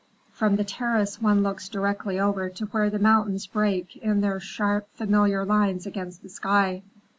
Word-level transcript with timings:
From 0.31 0.55
the 0.55 0.63
terrace 0.63 1.21
one 1.21 1.43
looks 1.43 1.69
directly 1.69 2.19
over 2.19 2.49
to 2.49 2.65
where 2.65 2.89
the 2.89 2.97
mountains 2.97 3.45
break 3.45 3.97
in 3.97 4.21
their 4.21 4.39
sharp, 4.39 4.87
familiar 4.95 5.45
lines 5.45 5.85
against 5.85 6.23
the 6.23 6.29
sky. 6.29 6.81